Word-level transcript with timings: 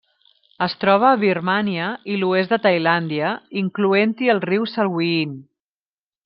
Es 0.65 0.75
troba 0.83 1.09
a 1.09 1.19
Birmània 1.23 1.89
i 2.13 2.15
l'oest 2.21 2.55
de 2.55 2.59
Tailàndia, 2.63 3.35
incloent-hi 3.63 4.33
el 4.37 4.43
riu 4.51 4.67
Salween. 4.73 5.39